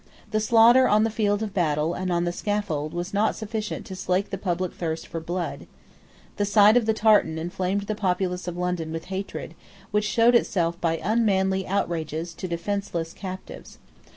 [0.31, 3.95] The slaughter on the field of battle and on the scaffold was not sufficient to
[3.95, 5.67] slake the public thirst for blood.
[6.37, 9.53] The sight of the tartan inflamed the populace of London with hatred,
[9.91, 13.77] which showed itself by unmanly outrages to defenceless captives.